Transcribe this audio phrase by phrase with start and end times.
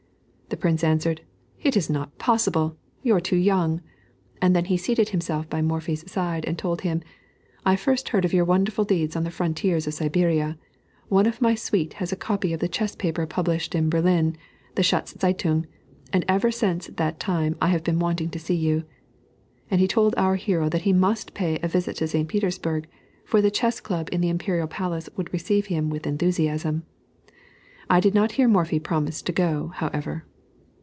[0.51, 1.21] The Prince answered,
[1.63, 2.75] "It is not possible!
[3.03, 3.79] you're too young;"
[4.41, 7.01] and then he seated himself by Morphy's side and told him,
[7.65, 10.57] "I first heard of your wonderful deeds on the frontiers of Siberia.
[11.07, 14.35] One of my suite had a copy of the chess paper published in Berlin,
[14.75, 15.67] the Schachzeitung,
[16.11, 18.83] and ever since that time I have been wanting to see you."
[19.71, 22.27] And he told our hero that he must pay a visit to St.
[22.27, 22.87] Petersburg;
[23.23, 26.83] for the chess club in the Imperial Palace would receive him with enthusiasm.
[27.89, 30.25] I did not hear Morphy promise to go, however.